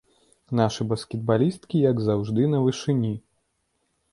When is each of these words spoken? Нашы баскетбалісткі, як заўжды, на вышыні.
Нашы 0.59 0.87
баскетбалісткі, 0.93 1.81
як 1.91 2.01
заўжды, 2.07 2.49
на 2.55 2.63
вышыні. 2.65 3.13